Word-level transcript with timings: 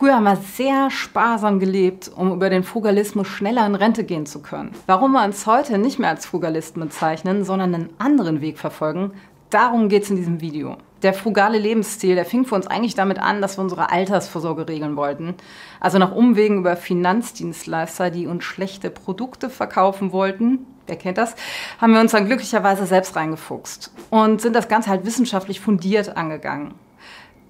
Früher 0.00 0.14
haben 0.14 0.24
wir 0.24 0.36
sehr 0.36 0.90
sparsam 0.90 1.60
gelebt, 1.60 2.10
um 2.16 2.32
über 2.32 2.48
den 2.48 2.64
Frugalismus 2.64 3.28
schneller 3.28 3.66
in 3.66 3.74
Rente 3.74 4.02
gehen 4.02 4.24
zu 4.24 4.40
können. 4.40 4.72
Warum 4.86 5.12
wir 5.12 5.22
uns 5.22 5.44
heute 5.44 5.76
nicht 5.76 5.98
mehr 5.98 6.08
als 6.08 6.24
Frugalisten 6.24 6.80
bezeichnen, 6.80 7.44
sondern 7.44 7.74
einen 7.74 7.90
anderen 7.98 8.40
Weg 8.40 8.58
verfolgen, 8.58 9.12
darum 9.50 9.90
geht 9.90 10.04
es 10.04 10.10
in 10.10 10.16
diesem 10.16 10.40
Video. 10.40 10.78
Der 11.02 11.12
frugale 11.12 11.58
Lebensstil, 11.58 12.14
der 12.14 12.24
fing 12.24 12.46
für 12.46 12.54
uns 12.54 12.66
eigentlich 12.66 12.94
damit 12.94 13.18
an, 13.18 13.42
dass 13.42 13.58
wir 13.58 13.62
unsere 13.62 13.92
Altersvorsorge 13.92 14.68
regeln 14.70 14.96
wollten. 14.96 15.34
Also 15.80 15.98
nach 15.98 16.12
Umwegen 16.12 16.60
über 16.60 16.76
Finanzdienstleister, 16.76 18.08
die 18.08 18.26
uns 18.26 18.44
schlechte 18.44 18.88
Produkte 18.88 19.50
verkaufen 19.50 20.12
wollten, 20.12 20.60
wer 20.86 20.96
kennt 20.96 21.18
das, 21.18 21.34
haben 21.78 21.92
wir 21.92 22.00
uns 22.00 22.12
dann 22.12 22.24
glücklicherweise 22.24 22.86
selbst 22.86 23.16
reingefuchst 23.16 23.92
und 24.08 24.40
sind 24.40 24.56
das 24.56 24.68
Ganze 24.68 24.88
halt 24.88 25.04
wissenschaftlich 25.04 25.60
fundiert 25.60 26.16
angegangen. 26.16 26.72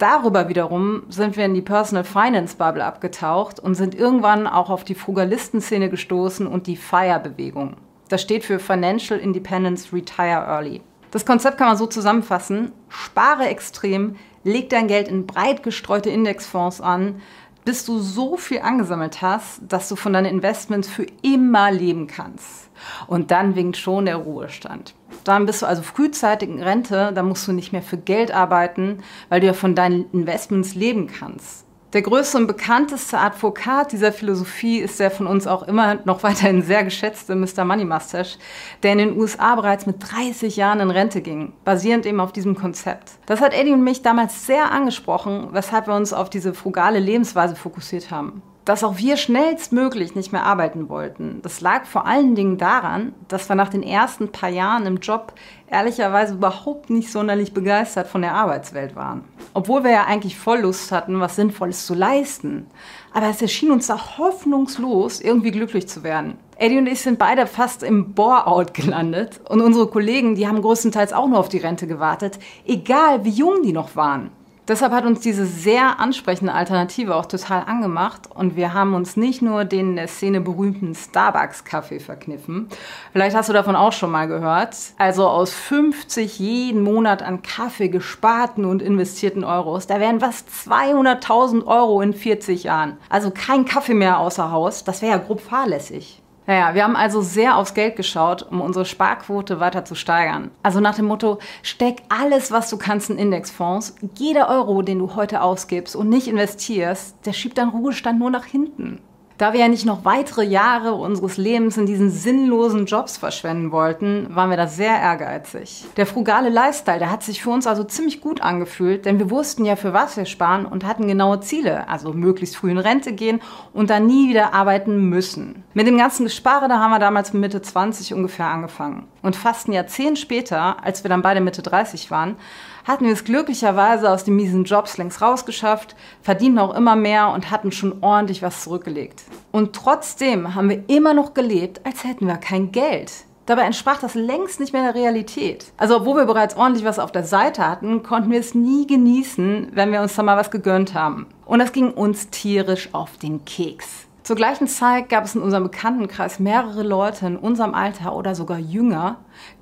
Darüber 0.00 0.48
wiederum 0.48 1.02
sind 1.10 1.36
wir 1.36 1.44
in 1.44 1.52
die 1.52 1.60
Personal 1.60 2.04
Finance 2.04 2.56
Bubble 2.56 2.82
abgetaucht 2.82 3.60
und 3.60 3.74
sind 3.74 3.94
irgendwann 3.94 4.46
auch 4.46 4.70
auf 4.70 4.82
die 4.82 4.94
Frugalisten-Szene 4.94 5.90
gestoßen 5.90 6.46
und 6.46 6.66
die 6.66 6.76
FIRE-Bewegung. 6.76 7.76
Das 8.08 8.22
steht 8.22 8.44
für 8.44 8.58
Financial 8.58 9.20
Independence 9.20 9.92
Retire 9.92 10.46
Early. 10.46 10.80
Das 11.10 11.26
Konzept 11.26 11.58
kann 11.58 11.68
man 11.68 11.76
so 11.76 11.86
zusammenfassen. 11.86 12.72
Spare 12.88 13.48
extrem, 13.48 14.16
leg 14.42 14.70
dein 14.70 14.88
Geld 14.88 15.06
in 15.06 15.26
breit 15.26 15.62
gestreute 15.62 16.08
Indexfonds 16.08 16.80
an, 16.80 17.20
bis 17.66 17.84
du 17.84 17.98
so 17.98 18.38
viel 18.38 18.60
angesammelt 18.60 19.20
hast, 19.20 19.60
dass 19.68 19.90
du 19.90 19.96
von 19.96 20.14
deinen 20.14 20.32
Investments 20.34 20.88
für 20.88 21.04
immer 21.20 21.70
leben 21.70 22.06
kannst. 22.06 22.70
Und 23.06 23.30
dann 23.30 23.54
winkt 23.54 23.76
schon 23.76 24.06
der 24.06 24.16
Ruhestand. 24.16 24.94
Dann 25.24 25.46
bist 25.46 25.62
du 25.62 25.66
also 25.66 25.82
frühzeitig 25.82 26.48
in 26.48 26.62
Rente, 26.62 27.12
dann 27.14 27.28
musst 27.28 27.46
du 27.46 27.52
nicht 27.52 27.72
mehr 27.72 27.82
für 27.82 27.98
Geld 27.98 28.32
arbeiten, 28.32 28.98
weil 29.28 29.40
du 29.40 29.46
ja 29.46 29.52
von 29.52 29.74
deinen 29.74 30.10
Investments 30.12 30.74
leben 30.74 31.06
kannst. 31.06 31.66
Der 31.92 32.02
größte 32.02 32.38
und 32.38 32.46
bekannteste 32.46 33.18
Advokat 33.18 33.90
dieser 33.90 34.12
Philosophie 34.12 34.78
ist 34.78 35.00
der 35.00 35.10
von 35.10 35.26
uns 35.26 35.48
auch 35.48 35.64
immer 35.64 35.96
noch 36.04 36.22
weiterhin 36.22 36.62
sehr 36.62 36.84
geschätzte 36.84 37.34
Mr. 37.34 37.64
Money 37.64 37.84
Mustache, 37.84 38.38
der 38.84 38.92
in 38.92 38.98
den 38.98 39.18
USA 39.18 39.56
bereits 39.56 39.86
mit 39.86 39.96
30 39.98 40.54
Jahren 40.54 40.78
in 40.78 40.90
Rente 40.90 41.20
ging, 41.20 41.52
basierend 41.64 42.06
eben 42.06 42.20
auf 42.20 42.30
diesem 42.30 42.54
Konzept. 42.54 43.14
Das 43.26 43.40
hat 43.40 43.54
Eddie 43.54 43.72
und 43.72 43.82
mich 43.82 44.02
damals 44.02 44.46
sehr 44.46 44.70
angesprochen, 44.70 45.48
weshalb 45.50 45.88
wir 45.88 45.94
uns 45.94 46.12
auf 46.12 46.30
diese 46.30 46.54
frugale 46.54 47.00
Lebensweise 47.00 47.56
fokussiert 47.56 48.12
haben 48.12 48.40
dass 48.70 48.84
auch 48.84 48.98
wir 48.98 49.16
schnellstmöglich 49.16 50.14
nicht 50.14 50.30
mehr 50.30 50.46
arbeiten 50.46 50.88
wollten. 50.88 51.40
Das 51.42 51.60
lag 51.60 51.86
vor 51.86 52.06
allen 52.06 52.36
Dingen 52.36 52.56
daran, 52.56 53.12
dass 53.26 53.48
wir 53.48 53.56
nach 53.56 53.68
den 53.68 53.82
ersten 53.82 54.30
paar 54.30 54.48
Jahren 54.48 54.86
im 54.86 54.98
Job 54.98 55.32
ehrlicherweise 55.68 56.34
überhaupt 56.34 56.88
nicht 56.88 57.10
sonderlich 57.10 57.52
begeistert 57.52 58.06
von 58.06 58.22
der 58.22 58.36
Arbeitswelt 58.36 58.94
waren. 58.94 59.24
Obwohl 59.54 59.82
wir 59.82 59.90
ja 59.90 60.04
eigentlich 60.04 60.38
voll 60.38 60.60
Lust 60.60 60.92
hatten, 60.92 61.18
was 61.18 61.34
Sinnvolles 61.34 61.84
zu 61.84 61.94
leisten. 61.94 62.68
Aber 63.12 63.26
es 63.26 63.42
erschien 63.42 63.72
uns 63.72 63.88
da 63.88 64.18
hoffnungslos, 64.18 65.20
irgendwie 65.20 65.50
glücklich 65.50 65.88
zu 65.88 66.04
werden. 66.04 66.38
Eddie 66.56 66.78
und 66.78 66.86
ich 66.86 67.00
sind 67.00 67.18
beide 67.18 67.48
fast 67.48 67.82
im 67.82 68.14
Bore-out 68.14 68.72
gelandet 68.72 69.40
und 69.48 69.62
unsere 69.62 69.88
Kollegen, 69.88 70.36
die 70.36 70.46
haben 70.46 70.62
größtenteils 70.62 71.12
auch 71.12 71.26
nur 71.26 71.40
auf 71.40 71.48
die 71.48 71.58
Rente 71.58 71.88
gewartet, 71.88 72.38
egal 72.64 73.24
wie 73.24 73.30
jung 73.30 73.64
die 73.64 73.72
noch 73.72 73.96
waren. 73.96 74.30
Deshalb 74.70 74.92
hat 74.92 75.04
uns 75.04 75.18
diese 75.18 75.46
sehr 75.46 75.98
ansprechende 75.98 76.54
Alternative 76.54 77.16
auch 77.16 77.26
total 77.26 77.64
angemacht 77.66 78.28
und 78.32 78.54
wir 78.54 78.72
haben 78.72 78.94
uns 78.94 79.16
nicht 79.16 79.42
nur 79.42 79.64
den 79.64 79.90
in 79.90 79.96
der 79.96 80.06
Szene 80.06 80.40
berühmten 80.40 80.94
Starbucks-Kaffee 80.94 81.98
verkniffen. 81.98 82.68
Vielleicht 83.10 83.34
hast 83.34 83.48
du 83.48 83.52
davon 83.52 83.74
auch 83.74 83.92
schon 83.92 84.12
mal 84.12 84.28
gehört. 84.28 84.76
Also 84.96 85.26
aus 85.26 85.52
50 85.52 86.38
jeden 86.38 86.84
Monat 86.84 87.20
an 87.20 87.42
Kaffee 87.42 87.88
gesparten 87.88 88.64
und 88.64 88.80
investierten 88.80 89.42
Euros, 89.42 89.88
da 89.88 89.98
wären 89.98 90.20
was 90.20 90.44
200.000 90.46 91.66
Euro 91.66 92.00
in 92.00 92.14
40 92.14 92.62
Jahren. 92.62 92.96
Also 93.08 93.32
kein 93.32 93.64
Kaffee 93.64 93.94
mehr 93.94 94.20
außer 94.20 94.52
Haus, 94.52 94.84
das 94.84 95.02
wäre 95.02 95.18
ja 95.18 95.18
grob 95.18 95.40
fahrlässig. 95.40 96.22
Naja, 96.50 96.74
wir 96.74 96.82
haben 96.82 96.96
also 96.96 97.20
sehr 97.20 97.56
aufs 97.56 97.74
Geld 97.74 97.94
geschaut, 97.94 98.42
um 98.42 98.60
unsere 98.60 98.84
Sparquote 98.84 99.60
weiter 99.60 99.84
zu 99.84 99.94
steigern. 99.94 100.50
Also 100.64 100.80
nach 100.80 100.96
dem 100.96 101.04
Motto, 101.04 101.38
steck 101.62 102.02
alles, 102.08 102.50
was 102.50 102.68
du 102.68 102.76
kannst 102.76 103.08
in 103.08 103.18
Indexfonds. 103.18 103.94
Jeder 104.18 104.48
Euro, 104.48 104.82
den 104.82 104.98
du 104.98 105.14
heute 105.14 105.42
ausgibst 105.42 105.94
und 105.94 106.08
nicht 106.08 106.26
investierst, 106.26 107.24
der 107.24 107.34
schiebt 107.34 107.56
deinen 107.56 107.68
Ruhestand 107.68 108.18
nur 108.18 108.32
nach 108.32 108.46
hinten. 108.46 109.00
Da 109.40 109.54
wir 109.54 109.60
ja 109.60 109.68
nicht 109.68 109.86
noch 109.86 110.04
weitere 110.04 110.44
Jahre 110.44 110.92
unseres 110.92 111.38
Lebens 111.38 111.78
in 111.78 111.86
diesen 111.86 112.10
sinnlosen 112.10 112.84
Jobs 112.84 113.16
verschwenden 113.16 113.72
wollten, 113.72 114.26
waren 114.36 114.50
wir 114.50 114.58
da 114.58 114.66
sehr 114.66 114.94
ehrgeizig. 115.00 115.86
Der 115.96 116.04
frugale 116.04 116.50
Lifestyle, 116.50 116.98
der 116.98 117.10
hat 117.10 117.22
sich 117.22 117.42
für 117.42 117.48
uns 117.48 117.66
also 117.66 117.82
ziemlich 117.82 118.20
gut 118.20 118.42
angefühlt, 118.42 119.06
denn 119.06 119.18
wir 119.18 119.30
wussten 119.30 119.64
ja, 119.64 119.76
für 119.76 119.94
was 119.94 120.18
wir 120.18 120.26
sparen 120.26 120.66
und 120.66 120.84
hatten 120.84 121.08
genaue 121.08 121.40
Ziele, 121.40 121.88
also 121.88 122.12
möglichst 122.12 122.54
früh 122.54 122.70
in 122.70 122.76
Rente 122.76 123.14
gehen 123.14 123.40
und 123.72 123.88
dann 123.88 124.06
nie 124.06 124.28
wieder 124.28 124.52
arbeiten 124.52 125.08
müssen. 125.08 125.64
Mit 125.72 125.86
dem 125.86 125.96
ganzen 125.96 126.24
Gespare, 126.24 126.68
da 126.68 126.78
haben 126.78 126.90
wir 126.90 126.98
damals 126.98 127.32
mit 127.32 127.40
Mitte 127.40 127.62
20 127.62 128.12
ungefähr 128.12 128.44
angefangen. 128.44 129.08
Und 129.22 129.36
fast 129.36 129.68
ein 129.68 129.72
Jahrzehnt 129.72 130.18
später, 130.18 130.82
als 130.82 131.04
wir 131.04 131.08
dann 131.08 131.22
beide 131.22 131.40
Mitte 131.40 131.62
30 131.62 132.10
waren, 132.10 132.36
hatten 132.84 133.04
wir 133.04 133.12
es 133.12 133.24
glücklicherweise 133.24 134.10
aus 134.10 134.24
den 134.24 134.36
miesen 134.36 134.64
Jobs 134.64 134.96
längst 134.96 135.20
rausgeschafft, 135.20 135.94
verdienten 136.22 136.58
auch 136.58 136.74
immer 136.74 136.96
mehr 136.96 137.28
und 137.28 137.50
hatten 137.50 137.72
schon 137.72 138.02
ordentlich 138.02 138.42
was 138.42 138.64
zurückgelegt. 138.64 139.22
Und 139.52 139.74
trotzdem 139.74 140.54
haben 140.54 140.70
wir 140.70 140.84
immer 140.88 141.14
noch 141.14 141.34
gelebt, 141.34 141.84
als 141.84 142.04
hätten 142.04 142.26
wir 142.26 142.36
kein 142.36 142.72
Geld. 142.72 143.12
Dabei 143.46 143.62
entsprach 143.62 143.98
das 143.98 144.14
längst 144.14 144.60
nicht 144.60 144.72
mehr 144.72 144.92
der 144.92 144.94
Realität. 144.94 145.72
Also 145.76 145.96
obwohl 145.96 146.18
wir 146.18 146.26
bereits 146.26 146.56
ordentlich 146.56 146.84
was 146.84 147.00
auf 147.00 147.10
der 147.10 147.24
Seite 147.24 147.66
hatten, 147.66 148.02
konnten 148.02 148.30
wir 148.30 148.38
es 148.38 148.54
nie 148.54 148.86
genießen, 148.86 149.70
wenn 149.72 149.90
wir 149.90 150.02
uns 150.02 150.14
da 150.14 150.22
mal 150.22 150.36
was 150.36 150.52
gegönnt 150.52 150.94
haben. 150.94 151.26
Und 151.46 151.58
das 151.58 151.72
ging 151.72 151.90
uns 151.90 152.30
tierisch 152.30 152.90
auf 152.92 153.16
den 153.16 153.44
Keks. 153.44 154.06
Zur 154.30 154.36
gleichen 154.36 154.68
Zeit 154.68 155.08
gab 155.08 155.24
es 155.24 155.34
in 155.34 155.42
unserem 155.42 155.64
Bekanntenkreis 155.64 156.38
mehrere 156.38 156.84
Leute 156.84 157.26
in 157.26 157.36
unserem 157.36 157.74
Alter 157.74 158.14
oder 158.14 158.36
sogar 158.36 158.60
jünger, 158.60 159.16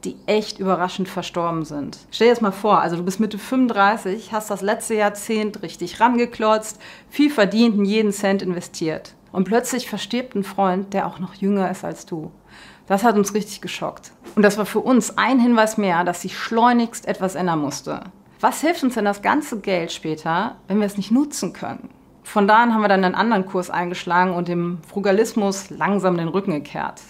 die 0.04 0.14
echt 0.26 0.58
überraschend 0.58 1.08
verstorben 1.08 1.64
sind. 1.64 1.96
Stell 2.10 2.26
dir 2.26 2.34
das 2.34 2.42
mal 2.42 2.50
vor, 2.50 2.78
also 2.78 2.96
du 2.96 3.02
bist 3.02 3.18
Mitte 3.18 3.38
35, 3.38 4.30
hast 4.30 4.50
das 4.50 4.60
letzte 4.60 4.92
Jahrzehnt 4.92 5.62
richtig 5.62 6.00
rangeklotzt, 6.00 6.82
viel 7.08 7.30
verdient 7.30 7.78
und 7.78 7.86
jeden 7.86 8.12
Cent 8.12 8.42
investiert. 8.42 9.14
Und 9.32 9.44
plötzlich 9.44 9.88
verstirbt 9.88 10.34
ein 10.34 10.44
Freund, 10.44 10.92
der 10.92 11.06
auch 11.06 11.18
noch 11.18 11.32
jünger 11.32 11.70
ist 11.70 11.82
als 11.82 12.04
du. 12.04 12.30
Das 12.88 13.04
hat 13.04 13.16
uns 13.16 13.32
richtig 13.32 13.62
geschockt. 13.62 14.12
Und 14.36 14.42
das 14.42 14.58
war 14.58 14.66
für 14.66 14.80
uns 14.80 15.16
ein 15.16 15.40
Hinweis 15.40 15.78
mehr, 15.78 16.04
dass 16.04 16.20
sich 16.20 16.36
schleunigst 16.36 17.08
etwas 17.08 17.36
ändern 17.36 17.60
musste. 17.60 18.02
Was 18.40 18.60
hilft 18.60 18.84
uns 18.84 18.96
denn 18.96 19.06
das 19.06 19.22
ganze 19.22 19.60
Geld 19.60 19.92
später, 19.92 20.56
wenn 20.66 20.78
wir 20.78 20.86
es 20.86 20.98
nicht 20.98 21.10
nutzen 21.10 21.54
können? 21.54 21.88
Von 22.28 22.46
da 22.46 22.62
an 22.62 22.74
haben 22.74 22.82
wir 22.82 22.88
dann 22.88 23.04
einen 23.04 23.14
anderen 23.14 23.46
Kurs 23.46 23.70
eingeschlagen 23.70 24.34
und 24.34 24.48
dem 24.48 24.80
Frugalismus 24.86 25.70
langsam 25.70 26.18
den 26.18 26.28
Rücken 26.28 26.52
gekehrt. 26.52 27.00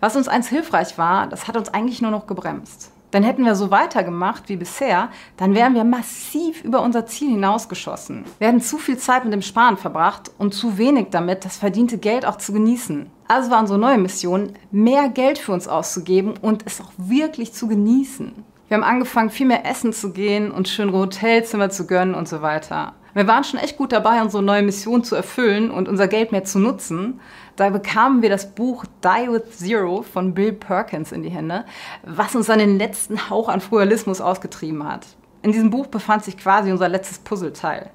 Was 0.00 0.16
uns 0.16 0.28
eins 0.28 0.48
hilfreich 0.48 0.96
war, 0.96 1.26
das 1.26 1.46
hat 1.46 1.58
uns 1.58 1.68
eigentlich 1.68 2.00
nur 2.00 2.10
noch 2.10 2.26
gebremst. 2.26 2.90
Denn 3.12 3.22
hätten 3.22 3.44
wir 3.44 3.54
so 3.54 3.70
weitergemacht 3.70 4.48
wie 4.48 4.56
bisher, 4.56 5.10
dann 5.36 5.54
wären 5.54 5.74
wir 5.74 5.84
massiv 5.84 6.64
über 6.64 6.80
unser 6.80 7.04
Ziel 7.04 7.32
hinausgeschossen. 7.32 8.24
Wir 8.38 8.48
hätten 8.48 8.62
zu 8.62 8.78
viel 8.78 8.96
Zeit 8.96 9.24
mit 9.24 9.34
dem 9.34 9.42
Sparen 9.42 9.76
verbracht 9.76 10.30
und 10.38 10.54
zu 10.54 10.78
wenig 10.78 11.08
damit, 11.10 11.44
das 11.44 11.58
verdiente 11.58 11.98
Geld 11.98 12.24
auch 12.24 12.38
zu 12.38 12.54
genießen. 12.54 13.10
Also 13.28 13.50
war 13.50 13.60
unsere 13.60 13.78
neue 13.78 13.98
Mission, 13.98 14.54
mehr 14.70 15.10
Geld 15.10 15.36
für 15.36 15.52
uns 15.52 15.68
auszugeben 15.68 16.32
und 16.40 16.64
es 16.64 16.80
auch 16.80 16.92
wirklich 16.96 17.52
zu 17.52 17.68
genießen. 17.68 18.32
Wir 18.68 18.78
haben 18.78 18.84
angefangen, 18.84 19.28
viel 19.28 19.48
mehr 19.48 19.66
essen 19.66 19.92
zu 19.92 20.14
gehen 20.14 20.50
und 20.50 20.66
schönere 20.66 20.96
Hotelzimmer 20.96 21.68
zu 21.68 21.86
gönnen 21.86 22.14
und 22.14 22.26
so 22.26 22.40
weiter. 22.40 22.94
Wir 23.14 23.26
waren 23.26 23.44
schon 23.44 23.60
echt 23.60 23.76
gut 23.76 23.92
dabei, 23.92 24.22
unsere 24.22 24.42
neue 24.42 24.62
Mission 24.62 25.04
zu 25.04 25.14
erfüllen 25.14 25.70
und 25.70 25.86
unser 25.86 26.08
Geld 26.08 26.32
mehr 26.32 26.44
zu 26.44 26.58
nutzen. 26.58 27.20
Da 27.56 27.68
bekamen 27.68 28.22
wir 28.22 28.30
das 28.30 28.54
Buch 28.54 28.86
Die 29.04 29.30
with 29.30 29.58
Zero 29.58 30.00
von 30.00 30.32
Bill 30.32 30.52
Perkins 30.52 31.12
in 31.12 31.22
die 31.22 31.30
Hände, 31.30 31.66
was 32.04 32.34
uns 32.34 32.46
dann 32.46 32.58
den 32.58 32.78
letzten 32.78 33.28
Hauch 33.28 33.50
an 33.50 33.60
Frugalismus 33.60 34.22
ausgetrieben 34.22 34.90
hat. 34.90 35.06
In 35.42 35.52
diesem 35.52 35.68
Buch 35.68 35.88
befand 35.88 36.24
sich 36.24 36.38
quasi 36.38 36.72
unser 36.72 36.88
letztes 36.88 37.18
Puzzleteil. 37.18 37.90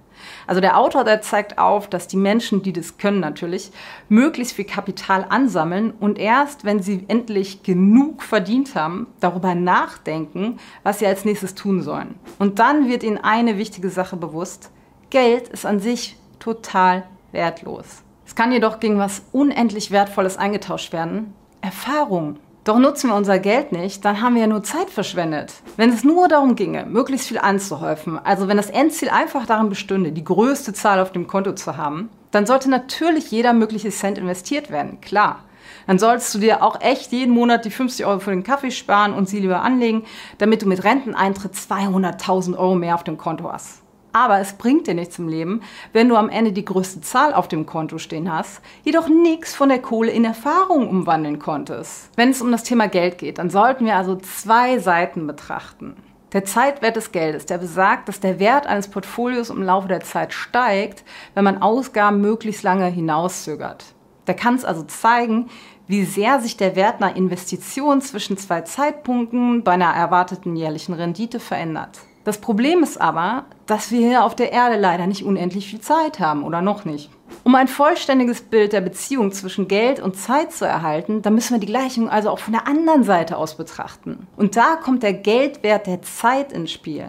Also 0.45 0.61
der 0.61 0.77
Autor, 0.77 1.03
der 1.03 1.21
zeigt 1.21 1.57
auf, 1.57 1.89
dass 1.89 2.07
die 2.07 2.17
Menschen, 2.17 2.61
die 2.61 2.73
das 2.73 2.97
können 2.97 3.19
natürlich, 3.19 3.71
möglichst 4.09 4.55
viel 4.55 4.65
Kapital 4.65 5.25
ansammeln 5.29 5.93
und 5.99 6.19
erst, 6.19 6.65
wenn 6.65 6.81
sie 6.81 7.05
endlich 7.07 7.63
genug 7.63 8.23
verdient 8.23 8.75
haben, 8.75 9.07
darüber 9.19 9.55
nachdenken, 9.55 10.57
was 10.83 10.99
sie 10.99 11.07
als 11.07 11.25
nächstes 11.25 11.55
tun 11.55 11.81
sollen. 11.81 12.15
Und 12.39 12.59
dann 12.59 12.87
wird 12.87 13.03
ihnen 13.03 13.17
eine 13.17 13.57
wichtige 13.57 13.89
Sache 13.89 14.17
bewusst. 14.17 14.71
Geld 15.09 15.47
ist 15.47 15.65
an 15.65 15.79
sich 15.79 16.17
total 16.37 17.03
wertlos. 17.31 18.03
Es 18.25 18.35
kann 18.35 18.51
jedoch 18.51 18.81
gegen 18.81 18.99
was 18.99 19.21
unendlich 19.31 19.89
Wertvolles 19.89 20.37
eingetauscht 20.37 20.91
werden. 20.91 21.33
Erfahrung. 21.61 22.39
Doch 22.65 22.77
nutzen 22.77 23.09
wir 23.09 23.15
unser 23.15 23.39
Geld 23.39 23.71
nicht, 23.71 24.03
dann 24.03 24.21
haben 24.21 24.35
wir 24.35 24.41
ja 24.41 24.47
nur 24.47 24.63
Zeit 24.63 24.89
verschwendet. 24.89 25.53
Wenn 25.77 25.91
es 25.91 26.03
nur 26.03 26.27
darum 26.27 26.57
ginge, 26.57 26.85
möglichst 26.85 27.29
viel 27.29 27.37
anzuhäufen, 27.37 28.19
also 28.19 28.49
wenn 28.49 28.57
das 28.57 28.69
Endziel 28.69 29.07
einfach 29.07 29.45
darin 29.45 29.69
bestünde, 29.69 30.11
die 30.11 30.25
größte 30.25 30.73
Zahl 30.73 30.99
auf 30.99 31.13
dem 31.13 31.27
Konto 31.27 31.53
zu 31.53 31.77
haben, 31.77 32.09
dann 32.31 32.45
sollte 32.45 32.69
natürlich 32.69 33.31
jeder 33.31 33.53
mögliche 33.53 33.91
Cent 33.91 34.17
investiert 34.17 34.69
werden, 34.69 34.99
klar. 34.99 35.45
Dann 35.87 35.99
solltest 35.99 36.35
du 36.35 36.39
dir 36.39 36.61
auch 36.61 36.81
echt 36.81 37.13
jeden 37.13 37.33
Monat 37.33 37.63
die 37.63 37.71
50 37.71 38.05
Euro 38.05 38.19
für 38.19 38.31
den 38.31 38.43
Kaffee 38.43 38.71
sparen 38.71 39.13
und 39.13 39.29
sie 39.29 39.39
lieber 39.39 39.61
anlegen, 39.61 40.03
damit 40.37 40.63
du 40.63 40.65
mit 40.67 40.83
Renteneintritt 40.83 41.53
200.000 41.53 42.57
Euro 42.57 42.75
mehr 42.75 42.95
auf 42.95 43.05
dem 43.05 43.17
Konto 43.17 43.49
hast. 43.49 43.86
Aber 44.17 44.39
es 44.39 44.53
bringt 44.53 44.87
dir 44.87 44.95
nichts 44.95 45.19
im 45.19 45.27
Leben, 45.27 45.61
wenn 45.93 46.09
du 46.09 46.15
am 46.15 46.29
Ende 46.29 46.51
die 46.51 46.65
größte 46.65 47.01
Zahl 47.01 47.35
auf 47.35 47.47
dem 47.47 47.67
Konto 47.67 47.99
stehen 47.99 48.33
hast, 48.33 48.61
jedoch 48.83 49.07
nichts 49.07 49.53
von 49.53 49.69
der 49.69 49.77
Kohle 49.77 50.09
in 50.09 50.25
Erfahrung 50.25 50.89
umwandeln 50.89 51.37
konntest. 51.37 52.09
Wenn 52.15 52.31
es 52.31 52.41
um 52.41 52.51
das 52.51 52.63
Thema 52.63 52.87
Geld 52.87 53.19
geht, 53.19 53.37
dann 53.37 53.51
sollten 53.51 53.85
wir 53.85 53.95
also 53.95 54.15
zwei 54.15 54.79
Seiten 54.79 55.27
betrachten. 55.27 55.97
Der 56.33 56.45
Zeitwert 56.45 56.95
des 56.95 57.11
Geldes, 57.11 57.45
der 57.45 57.59
besagt, 57.59 58.09
dass 58.09 58.19
der 58.19 58.39
Wert 58.39 58.65
eines 58.65 58.87
Portfolios 58.87 59.51
im 59.51 59.61
Laufe 59.61 59.87
der 59.87 59.99
Zeit 59.99 60.33
steigt, 60.33 61.03
wenn 61.35 61.43
man 61.43 61.61
Ausgaben 61.61 62.19
möglichst 62.19 62.63
lange 62.63 62.87
hinauszögert. 62.87 63.85
Der 64.25 64.33
kann 64.33 64.55
es 64.55 64.65
also 64.65 64.81
zeigen, 64.81 65.47
wie 65.85 66.05
sehr 66.05 66.39
sich 66.39 66.57
der 66.57 66.75
Wert 66.75 67.03
einer 67.03 67.15
Investition 67.15 68.01
zwischen 68.01 68.35
zwei 68.35 68.61
Zeitpunkten 68.61 69.63
bei 69.63 69.73
einer 69.73 69.93
erwarteten 69.93 70.55
jährlichen 70.55 70.93
Rendite 70.93 71.39
verändert. 71.39 71.99
Das 72.27 72.39
Problem 72.39 72.83
ist 72.83 72.99
aber, 72.99 73.45
dass 73.67 73.89
wir 73.89 74.05
hier 74.05 74.25
auf 74.25 74.35
der 74.35 74.51
Erde 74.51 74.75
leider 74.75 75.07
nicht 75.07 75.23
unendlich 75.23 75.69
viel 75.69 75.79
Zeit 75.79 76.19
haben 76.19 76.43
oder 76.43 76.61
noch 76.61 76.83
nicht. 76.83 77.09
Um 77.45 77.55
ein 77.55 77.69
vollständiges 77.69 78.41
Bild 78.41 78.73
der 78.73 78.81
Beziehung 78.81 79.31
zwischen 79.31 79.69
Geld 79.69 80.01
und 80.01 80.17
Zeit 80.17 80.51
zu 80.51 80.65
erhalten, 80.65 81.21
da 81.21 81.29
müssen 81.29 81.53
wir 81.53 81.61
die 81.61 81.67
Gleichung 81.67 82.09
also 82.09 82.29
auch 82.29 82.39
von 82.39 82.51
der 82.51 82.67
anderen 82.67 83.05
Seite 83.05 83.37
aus 83.37 83.55
betrachten. 83.55 84.27
Und 84.35 84.57
da 84.57 84.75
kommt 84.75 85.03
der 85.03 85.13
Geldwert 85.13 85.87
der 85.87 86.01
Zeit 86.01 86.51
ins 86.51 86.73
Spiel. 86.73 87.05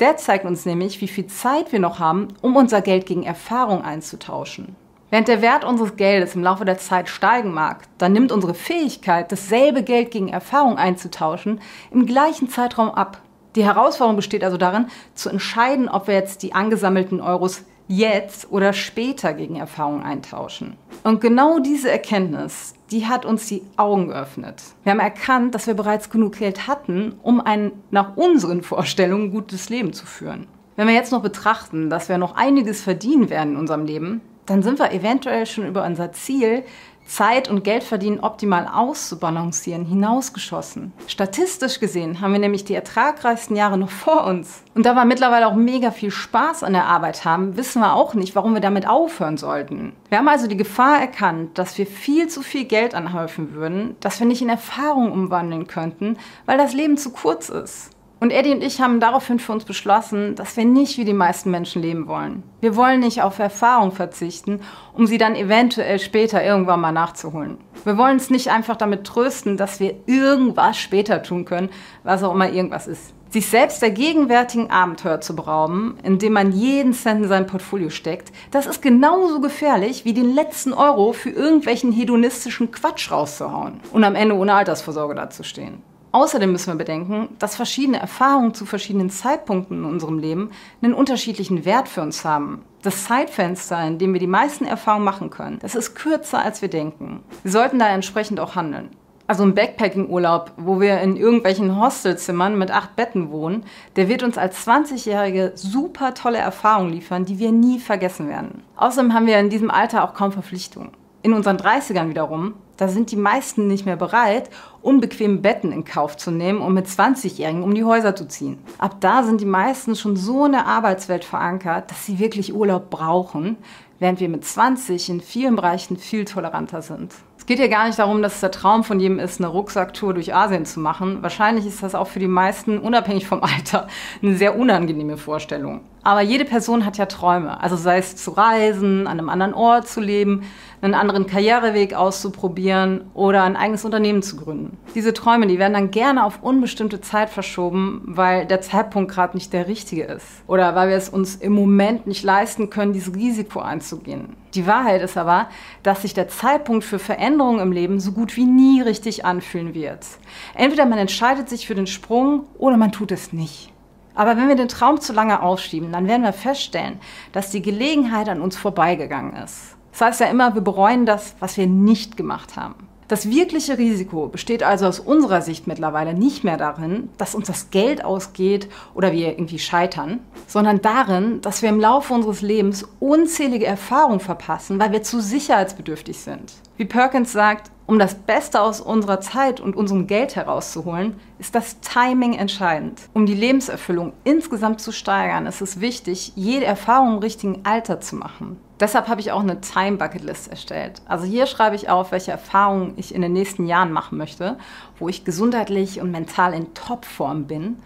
Der 0.00 0.16
zeigt 0.16 0.46
uns 0.46 0.64
nämlich, 0.64 0.98
wie 1.02 1.08
viel 1.08 1.26
Zeit 1.26 1.70
wir 1.70 1.78
noch 1.78 1.98
haben, 1.98 2.28
um 2.40 2.56
unser 2.56 2.80
Geld 2.80 3.04
gegen 3.04 3.24
Erfahrung 3.24 3.82
einzutauschen. 3.84 4.76
Während 5.10 5.28
der 5.28 5.42
Wert 5.42 5.64
unseres 5.64 5.96
Geldes 5.96 6.36
im 6.36 6.42
Laufe 6.42 6.64
der 6.64 6.78
Zeit 6.78 7.10
steigen 7.10 7.52
mag, 7.52 7.82
dann 7.98 8.14
nimmt 8.14 8.32
unsere 8.32 8.54
Fähigkeit, 8.54 9.30
dasselbe 9.30 9.82
Geld 9.82 10.10
gegen 10.10 10.28
Erfahrung 10.28 10.78
einzutauschen, 10.78 11.60
im 11.90 12.06
gleichen 12.06 12.48
Zeitraum 12.48 12.88
ab. 12.88 13.20
Die 13.56 13.64
Herausforderung 13.64 14.16
besteht 14.16 14.42
also 14.42 14.56
darin, 14.56 14.86
zu 15.14 15.28
entscheiden, 15.30 15.88
ob 15.88 16.08
wir 16.08 16.14
jetzt 16.14 16.42
die 16.42 16.54
angesammelten 16.54 17.20
Euros 17.20 17.62
jetzt 17.86 18.50
oder 18.50 18.72
später 18.72 19.34
gegen 19.34 19.56
Erfahrung 19.56 20.02
eintauschen. 20.02 20.76
Und 21.02 21.20
genau 21.20 21.58
diese 21.58 21.90
Erkenntnis, 21.90 22.74
die 22.90 23.06
hat 23.06 23.24
uns 23.24 23.46
die 23.46 23.62
Augen 23.76 24.08
geöffnet. 24.08 24.62
Wir 24.82 24.92
haben 24.92 25.00
erkannt, 25.00 25.54
dass 25.54 25.66
wir 25.66 25.74
bereits 25.74 26.10
genug 26.10 26.38
Geld 26.38 26.66
hatten, 26.66 27.14
um 27.22 27.40
ein 27.40 27.72
nach 27.90 28.16
unseren 28.16 28.62
Vorstellungen 28.62 29.30
gutes 29.30 29.68
Leben 29.68 29.92
zu 29.92 30.06
führen. 30.06 30.46
Wenn 30.76 30.88
wir 30.88 30.94
jetzt 30.94 31.12
noch 31.12 31.22
betrachten, 31.22 31.90
dass 31.90 32.08
wir 32.08 32.18
noch 32.18 32.34
einiges 32.34 32.82
verdienen 32.82 33.30
werden 33.30 33.52
in 33.52 33.58
unserem 33.58 33.84
Leben, 33.84 34.22
dann 34.46 34.62
sind 34.62 34.78
wir 34.78 34.92
eventuell 34.92 35.46
schon 35.46 35.66
über 35.66 35.84
unser 35.84 36.12
Ziel, 36.12 36.64
Zeit 37.06 37.48
und 37.48 37.64
Geldverdienen 37.64 38.20
optimal 38.20 38.66
auszubalancieren, 38.66 39.84
hinausgeschossen. 39.84 40.92
Statistisch 41.06 41.80
gesehen 41.80 42.20
haben 42.20 42.32
wir 42.32 42.40
nämlich 42.40 42.64
die 42.64 42.74
ertragreichsten 42.74 43.56
Jahre 43.56 43.78
noch 43.78 43.90
vor 43.90 44.26
uns. 44.26 44.62
Und 44.74 44.86
da 44.86 44.94
wir 44.94 45.04
mittlerweile 45.04 45.46
auch 45.46 45.54
mega 45.54 45.90
viel 45.90 46.10
Spaß 46.10 46.62
an 46.62 46.72
der 46.72 46.86
Arbeit 46.86 47.24
haben, 47.24 47.56
wissen 47.56 47.80
wir 47.80 47.94
auch 47.94 48.14
nicht, 48.14 48.34
warum 48.34 48.54
wir 48.54 48.60
damit 48.60 48.88
aufhören 48.88 49.36
sollten. 49.36 49.92
Wir 50.08 50.18
haben 50.18 50.28
also 50.28 50.46
die 50.46 50.56
Gefahr 50.56 51.00
erkannt, 51.00 51.58
dass 51.58 51.78
wir 51.78 51.86
viel 51.86 52.28
zu 52.28 52.42
viel 52.42 52.64
Geld 52.64 52.94
anhäufen 52.94 53.54
würden, 53.54 53.96
das 54.00 54.18
wir 54.18 54.26
nicht 54.26 54.42
in 54.42 54.48
Erfahrung 54.48 55.12
umwandeln 55.12 55.66
könnten, 55.66 56.16
weil 56.46 56.58
das 56.58 56.72
Leben 56.72 56.96
zu 56.96 57.10
kurz 57.10 57.48
ist. 57.48 57.93
Und 58.24 58.30
Eddie 58.30 58.54
und 58.54 58.64
ich 58.64 58.80
haben 58.80 59.00
daraufhin 59.00 59.38
für 59.38 59.52
uns 59.52 59.66
beschlossen, 59.66 60.34
dass 60.34 60.56
wir 60.56 60.64
nicht 60.64 60.96
wie 60.96 61.04
die 61.04 61.12
meisten 61.12 61.50
Menschen 61.50 61.82
leben 61.82 62.08
wollen. 62.08 62.42
Wir 62.62 62.74
wollen 62.74 63.00
nicht 63.00 63.20
auf 63.20 63.38
Erfahrung 63.38 63.92
verzichten, 63.92 64.62
um 64.94 65.06
sie 65.06 65.18
dann 65.18 65.36
eventuell 65.36 65.98
später 65.98 66.42
irgendwann 66.42 66.80
mal 66.80 66.90
nachzuholen. 66.90 67.58
Wir 67.84 67.98
wollen 67.98 68.14
uns 68.14 68.30
nicht 68.30 68.50
einfach 68.50 68.76
damit 68.76 69.04
trösten, 69.04 69.58
dass 69.58 69.78
wir 69.78 69.96
irgendwas 70.06 70.78
später 70.78 71.22
tun 71.22 71.44
können, 71.44 71.68
was 72.02 72.22
auch 72.22 72.32
immer 72.32 72.48
irgendwas 72.48 72.86
ist. 72.86 73.12
Sich 73.28 73.46
selbst 73.46 73.82
der 73.82 73.90
gegenwärtigen 73.90 74.70
Abenteuer 74.70 75.20
zu 75.20 75.36
berauben, 75.36 75.98
indem 76.02 76.32
man 76.32 76.52
jeden 76.52 76.94
Cent 76.94 77.24
in 77.24 77.28
sein 77.28 77.46
Portfolio 77.46 77.90
steckt, 77.90 78.32
das 78.52 78.64
ist 78.64 78.80
genauso 78.80 79.42
gefährlich 79.42 80.06
wie 80.06 80.14
den 80.14 80.34
letzten 80.34 80.72
Euro 80.72 81.12
für 81.12 81.28
irgendwelchen 81.28 81.92
hedonistischen 81.92 82.70
Quatsch 82.70 83.10
rauszuhauen 83.10 83.82
und 83.92 84.02
am 84.02 84.14
Ende 84.14 84.34
ohne 84.34 84.54
Altersvorsorge 84.54 85.14
dazustehen. 85.14 85.82
Außerdem 86.14 86.52
müssen 86.52 86.72
wir 86.72 86.78
bedenken, 86.78 87.30
dass 87.40 87.56
verschiedene 87.56 87.98
Erfahrungen 87.98 88.54
zu 88.54 88.66
verschiedenen 88.66 89.10
Zeitpunkten 89.10 89.78
in 89.78 89.84
unserem 89.84 90.20
Leben 90.20 90.52
einen 90.80 90.94
unterschiedlichen 90.94 91.64
Wert 91.64 91.88
für 91.88 92.02
uns 92.02 92.24
haben. 92.24 92.62
Das 92.82 93.02
Zeitfenster, 93.02 93.84
in 93.84 93.98
dem 93.98 94.12
wir 94.12 94.20
die 94.20 94.28
meisten 94.28 94.64
Erfahrungen 94.64 95.04
machen 95.04 95.30
können, 95.30 95.58
das 95.60 95.74
ist 95.74 95.96
kürzer, 95.96 96.40
als 96.40 96.62
wir 96.62 96.68
denken. 96.68 97.24
Wir 97.42 97.50
sollten 97.50 97.80
da 97.80 97.88
entsprechend 97.88 98.38
auch 98.38 98.54
handeln. 98.54 98.90
Also 99.26 99.42
ein 99.42 99.56
Backpacking-Urlaub, 99.56 100.52
wo 100.56 100.80
wir 100.80 101.00
in 101.00 101.16
irgendwelchen 101.16 101.80
Hostelzimmern 101.80 102.56
mit 102.56 102.70
acht 102.70 102.94
Betten 102.94 103.32
wohnen, 103.32 103.64
der 103.96 104.08
wird 104.08 104.22
uns 104.22 104.38
als 104.38 104.64
20-Jährige 104.68 105.50
super 105.56 106.14
tolle 106.14 106.38
Erfahrungen 106.38 106.92
liefern, 106.92 107.24
die 107.24 107.40
wir 107.40 107.50
nie 107.50 107.80
vergessen 107.80 108.28
werden. 108.28 108.62
Außerdem 108.76 109.14
haben 109.14 109.26
wir 109.26 109.40
in 109.40 109.50
diesem 109.50 109.72
Alter 109.72 110.04
auch 110.04 110.14
kaum 110.14 110.30
Verpflichtungen. 110.30 110.92
In 111.24 111.32
unseren 111.32 111.56
30ern 111.56 112.10
wiederum, 112.10 112.52
da 112.76 112.86
sind 112.86 113.10
die 113.10 113.16
meisten 113.16 113.66
nicht 113.66 113.86
mehr 113.86 113.96
bereit, 113.96 114.50
unbequeme 114.82 115.38
Betten 115.38 115.72
in 115.72 115.86
Kauf 115.86 116.18
zu 116.18 116.30
nehmen, 116.30 116.60
um 116.60 116.74
mit 116.74 116.86
20-Jährigen 116.86 117.62
um 117.62 117.74
die 117.74 117.84
Häuser 117.84 118.14
zu 118.14 118.28
ziehen. 118.28 118.58
Ab 118.76 118.96
da 119.00 119.22
sind 119.22 119.40
die 119.40 119.46
meisten 119.46 119.96
schon 119.96 120.16
so 120.16 120.44
in 120.44 120.52
der 120.52 120.66
Arbeitswelt 120.66 121.24
verankert, 121.24 121.90
dass 121.90 122.04
sie 122.04 122.18
wirklich 122.18 122.52
Urlaub 122.52 122.90
brauchen, 122.90 123.56
während 124.00 124.20
wir 124.20 124.28
mit 124.28 124.44
20 124.44 125.08
in 125.08 125.22
vielen 125.22 125.56
Bereichen 125.56 125.96
viel 125.96 126.26
toleranter 126.26 126.82
sind. 126.82 127.14
Es 127.38 127.46
geht 127.46 127.58
ja 127.58 127.68
gar 127.68 127.86
nicht 127.86 127.98
darum, 127.98 128.20
dass 128.20 128.34
es 128.34 128.40
der 128.40 128.50
Traum 128.50 128.84
von 128.84 129.00
jedem 129.00 129.18
ist, 129.18 129.40
eine 129.40 129.48
Rucksacktour 129.48 130.12
durch 130.12 130.34
Asien 130.34 130.66
zu 130.66 130.78
machen. 130.78 131.22
Wahrscheinlich 131.22 131.64
ist 131.64 131.82
das 131.82 131.94
auch 131.94 132.08
für 132.08 132.20
die 132.20 132.28
meisten, 132.28 132.76
unabhängig 132.76 133.26
vom 133.26 133.42
Alter, 133.42 133.88
eine 134.22 134.36
sehr 134.36 134.58
unangenehme 134.58 135.16
Vorstellung. 135.16 135.80
Aber 136.04 136.20
jede 136.20 136.44
Person 136.44 136.84
hat 136.84 136.98
ja 136.98 137.06
Träume. 137.06 137.62
Also 137.62 137.76
sei 137.76 137.96
es 137.96 138.14
zu 138.14 138.32
reisen, 138.32 139.06
an 139.06 139.18
einem 139.18 139.30
anderen 139.30 139.54
Ort 139.54 139.88
zu 139.88 140.00
leben, 140.00 140.42
einen 140.82 140.92
anderen 140.92 141.26
Karriereweg 141.26 141.94
auszuprobieren 141.94 143.10
oder 143.14 143.42
ein 143.42 143.56
eigenes 143.56 143.86
Unternehmen 143.86 144.22
zu 144.22 144.36
gründen. 144.36 144.76
Diese 144.94 145.14
Träume, 145.14 145.46
die 145.46 145.58
werden 145.58 145.72
dann 145.72 145.90
gerne 145.90 146.24
auf 146.24 146.42
unbestimmte 146.42 147.00
Zeit 147.00 147.30
verschoben, 147.30 148.02
weil 148.04 148.44
der 148.44 148.60
Zeitpunkt 148.60 149.10
gerade 149.10 149.34
nicht 149.34 149.54
der 149.54 149.66
richtige 149.66 150.04
ist. 150.04 150.26
Oder 150.46 150.74
weil 150.74 150.90
wir 150.90 150.96
es 150.96 151.08
uns 151.08 151.36
im 151.36 151.54
Moment 151.54 152.06
nicht 152.06 152.22
leisten 152.22 152.68
können, 152.68 152.92
dieses 152.92 153.14
Risiko 153.14 153.60
einzugehen. 153.60 154.36
Die 154.54 154.66
Wahrheit 154.66 155.00
ist 155.00 155.16
aber, 155.16 155.48
dass 155.82 156.02
sich 156.02 156.12
der 156.12 156.28
Zeitpunkt 156.28 156.84
für 156.84 156.98
Veränderungen 156.98 157.60
im 157.60 157.72
Leben 157.72 157.98
so 157.98 158.12
gut 158.12 158.36
wie 158.36 158.44
nie 158.44 158.82
richtig 158.82 159.24
anfühlen 159.24 159.72
wird. 159.72 160.06
Entweder 160.54 160.84
man 160.84 160.98
entscheidet 160.98 161.48
sich 161.48 161.66
für 161.66 161.74
den 161.74 161.86
Sprung 161.86 162.44
oder 162.58 162.76
man 162.76 162.92
tut 162.92 163.10
es 163.10 163.32
nicht. 163.32 163.73
Aber 164.14 164.36
wenn 164.36 164.48
wir 164.48 164.56
den 164.56 164.68
Traum 164.68 165.00
zu 165.00 165.12
lange 165.12 165.42
aufschieben, 165.42 165.92
dann 165.92 166.06
werden 166.06 166.22
wir 166.22 166.32
feststellen, 166.32 167.00
dass 167.32 167.50
die 167.50 167.62
Gelegenheit 167.62 168.28
an 168.28 168.40
uns 168.40 168.56
vorbeigegangen 168.56 169.34
ist. 169.36 169.76
Das 169.92 170.00
heißt 170.00 170.20
ja 170.20 170.26
immer, 170.26 170.54
wir 170.54 170.62
bereuen 170.62 171.06
das, 171.06 171.34
was 171.40 171.56
wir 171.56 171.66
nicht 171.66 172.16
gemacht 172.16 172.56
haben. 172.56 172.74
Das 173.06 173.28
wirkliche 173.28 173.76
Risiko 173.76 174.28
besteht 174.28 174.62
also 174.62 174.86
aus 174.86 174.98
unserer 174.98 175.42
Sicht 175.42 175.66
mittlerweile 175.66 176.14
nicht 176.14 176.42
mehr 176.42 176.56
darin, 176.56 177.10
dass 177.18 177.34
uns 177.34 177.46
das 177.46 177.70
Geld 177.70 178.02
ausgeht 178.02 178.68
oder 178.94 179.12
wir 179.12 179.28
irgendwie 179.28 179.58
scheitern, 179.58 180.20
sondern 180.46 180.80
darin, 180.80 181.42
dass 181.42 181.60
wir 181.60 181.68
im 181.68 181.80
Laufe 181.80 182.14
unseres 182.14 182.40
Lebens 182.40 182.88
unzählige 183.00 183.66
Erfahrungen 183.66 184.20
verpassen, 184.20 184.80
weil 184.80 184.92
wir 184.92 185.02
zu 185.02 185.20
sicherheitsbedürftig 185.20 186.18
sind. 186.18 186.54
Wie 186.78 186.86
Perkins 186.86 187.30
sagt, 187.30 187.70
um 187.86 187.98
das 187.98 188.14
Beste 188.14 188.62
aus 188.62 188.80
unserer 188.80 189.20
Zeit 189.20 189.60
und 189.60 189.76
unserem 189.76 190.06
Geld 190.06 190.36
herauszuholen, 190.36 191.20
ist 191.38 191.54
das 191.54 191.80
Timing 191.80 192.32
entscheidend. 192.32 193.02
Um 193.12 193.26
die 193.26 193.34
Lebenserfüllung 193.34 194.14
insgesamt 194.24 194.80
zu 194.80 194.90
steigern, 194.90 195.46
ist 195.46 195.60
es 195.60 195.80
wichtig, 195.80 196.32
jede 196.34 196.64
Erfahrung 196.64 197.14
im 197.14 197.18
richtigen 197.18 197.60
Alter 197.64 198.00
zu 198.00 198.16
machen. 198.16 198.58
Deshalb 198.80 199.08
habe 199.08 199.20
ich 199.20 199.32
auch 199.32 199.40
eine 199.40 199.60
Time 199.60 199.98
Bucket 199.98 200.22
List 200.22 200.48
erstellt. 200.48 201.02
Also 201.06 201.26
hier 201.26 201.46
schreibe 201.46 201.76
ich 201.76 201.90
auf, 201.90 202.10
welche 202.10 202.32
Erfahrungen 202.32 202.94
ich 202.96 203.14
in 203.14 203.22
den 203.22 203.32
nächsten 203.32 203.66
Jahren 203.66 203.92
machen 203.92 204.18
möchte, 204.18 204.56
wo 204.98 205.08
ich 205.08 205.24
gesundheitlich 205.24 206.00
und 206.00 206.10
mental 206.10 206.54
in 206.54 206.72
Topform 206.74 207.44
bin. 207.44 207.76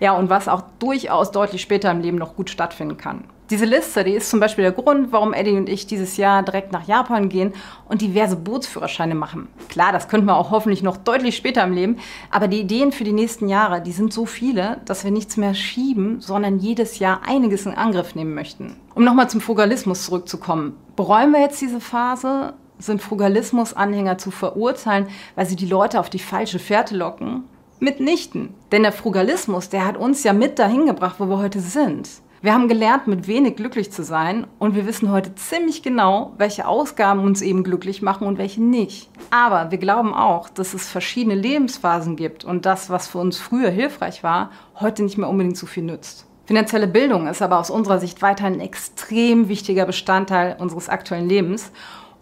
Ja, 0.00 0.12
und 0.12 0.28
was 0.28 0.48
auch 0.48 0.62
durchaus 0.78 1.30
deutlich 1.30 1.62
später 1.62 1.90
im 1.90 2.00
Leben 2.00 2.18
noch 2.18 2.36
gut 2.36 2.50
stattfinden 2.50 2.98
kann. 2.98 3.24
Diese 3.48 3.64
Liste, 3.64 4.02
die 4.02 4.14
ist 4.14 4.28
zum 4.28 4.40
Beispiel 4.40 4.64
der 4.64 4.72
Grund, 4.72 5.12
warum 5.12 5.32
Eddie 5.32 5.56
und 5.56 5.68
ich 5.68 5.86
dieses 5.86 6.16
Jahr 6.16 6.42
direkt 6.42 6.72
nach 6.72 6.88
Japan 6.88 7.28
gehen 7.28 7.52
und 7.88 8.00
diverse 8.00 8.34
Bootsführerscheine 8.34 9.14
machen. 9.14 9.46
Klar, 9.68 9.92
das 9.92 10.08
könnten 10.08 10.26
wir 10.26 10.36
auch 10.36 10.50
hoffentlich 10.50 10.82
noch 10.82 10.96
deutlich 10.96 11.36
später 11.36 11.62
im 11.62 11.72
Leben, 11.72 11.98
aber 12.32 12.48
die 12.48 12.58
Ideen 12.58 12.90
für 12.90 13.04
die 13.04 13.12
nächsten 13.12 13.48
Jahre, 13.48 13.80
die 13.80 13.92
sind 13.92 14.12
so 14.12 14.26
viele, 14.26 14.80
dass 14.84 15.04
wir 15.04 15.12
nichts 15.12 15.36
mehr 15.36 15.54
schieben, 15.54 16.20
sondern 16.20 16.58
jedes 16.58 16.98
Jahr 16.98 17.20
einiges 17.24 17.66
in 17.66 17.74
Angriff 17.74 18.16
nehmen 18.16 18.34
möchten. 18.34 18.74
Um 18.96 19.04
nochmal 19.04 19.30
zum 19.30 19.40
Frugalismus 19.40 20.06
zurückzukommen. 20.06 20.74
Bereuen 20.96 21.30
wir 21.30 21.40
jetzt 21.40 21.60
diese 21.60 21.80
Phase? 21.80 22.54
Sind 22.80 23.00
Frugalismus-Anhänger 23.00 24.18
zu 24.18 24.32
verurteilen, 24.32 25.06
weil 25.36 25.46
sie 25.46 25.56
die 25.56 25.66
Leute 25.66 26.00
auf 26.00 26.10
die 26.10 26.18
falsche 26.18 26.58
Fährte 26.58 26.96
locken? 26.96 27.44
Mitnichten. 27.78 28.54
Denn 28.72 28.82
der 28.82 28.92
Frugalismus, 28.92 29.68
der 29.68 29.86
hat 29.86 29.96
uns 29.96 30.24
ja 30.24 30.32
mit 30.32 30.58
dahin 30.58 30.86
gebracht, 30.86 31.16
wo 31.18 31.26
wir 31.26 31.38
heute 31.38 31.60
sind. 31.60 32.08
Wir 32.42 32.52
haben 32.52 32.68
gelernt, 32.68 33.06
mit 33.06 33.26
wenig 33.28 33.56
glücklich 33.56 33.90
zu 33.90 34.04
sein 34.04 34.46
und 34.58 34.74
wir 34.74 34.86
wissen 34.86 35.10
heute 35.10 35.34
ziemlich 35.34 35.82
genau, 35.82 36.34
welche 36.36 36.68
Ausgaben 36.68 37.20
uns 37.20 37.40
eben 37.40 37.64
glücklich 37.64 38.02
machen 38.02 38.26
und 38.26 38.36
welche 38.36 38.62
nicht. 38.62 39.08
Aber 39.30 39.70
wir 39.70 39.78
glauben 39.78 40.12
auch, 40.12 40.50
dass 40.50 40.74
es 40.74 40.88
verschiedene 40.88 41.34
Lebensphasen 41.34 42.14
gibt 42.14 42.44
und 42.44 42.66
das, 42.66 42.90
was 42.90 43.08
für 43.08 43.18
uns 43.18 43.38
früher 43.38 43.70
hilfreich 43.70 44.22
war, 44.22 44.50
heute 44.78 45.02
nicht 45.02 45.16
mehr 45.16 45.30
unbedingt 45.30 45.56
so 45.56 45.66
viel 45.66 45.84
nützt. 45.84 46.26
Finanzielle 46.44 46.86
Bildung 46.86 47.26
ist 47.26 47.40
aber 47.40 47.58
aus 47.58 47.70
unserer 47.70 47.98
Sicht 47.98 48.20
weiterhin 48.20 48.54
ein 48.54 48.60
extrem 48.60 49.48
wichtiger 49.48 49.86
Bestandteil 49.86 50.56
unseres 50.60 50.88
aktuellen 50.88 51.28
Lebens. 51.28 51.72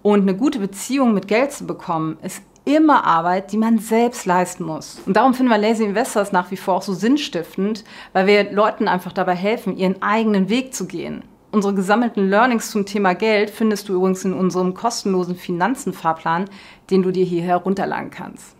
Und 0.01 0.23
eine 0.23 0.37
gute 0.37 0.61
Beziehung 0.61 1.13
mit 1.13 1.29
Geld 1.29 1.53
zu 1.53 1.67
bekommen, 1.67 2.19
ist 2.23 2.43
immer 2.65 3.05
Arbeit, 3.05 3.53
die 3.53 3.59
man 3.59 3.79
selbst 3.79 4.27
leisten 4.27 4.65
muss. 4.65 5.01
Und 5.07 5.17
darum 5.17 5.35
finden 5.35 5.51
wir 5.51 5.59
Lazy 5.59 5.85
Investors 5.85 6.33
nach 6.33 6.51
wie 6.51 6.57
vor 6.57 6.75
auch 6.75 6.83
so 6.83 6.95
sinnstiftend, 6.95 7.85
weil 8.13 8.27
wir 8.27 8.53
Leuten 8.53 8.89
einfach 8.89 9.13
dabei 9.13 9.35
helfen, 9.35 9.77
ihren 9.77 10.01
eigenen 10.03 10.49
Weg 10.49 10.75
zu 10.75 10.87
gehen. 10.87 11.23
Unsere 11.53 11.75
gesammelten 11.75 12.29
Learnings 12.29 12.71
zum 12.71 12.85
Thema 12.85 13.15
Geld 13.15 13.49
findest 13.51 13.89
du 13.89 13.95
übrigens 13.95 14.25
in 14.25 14.33
unserem 14.33 14.75
kostenlosen 14.75 15.37
Finanzenfahrplan, 15.37 16.47
den 16.91 17.03
du 17.03 17.13
dir 17.13 17.25
hier 17.25 17.43
herunterladen 17.43 18.11
kannst. 18.11 18.54